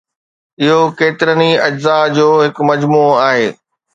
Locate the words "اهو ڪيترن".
0.61-1.39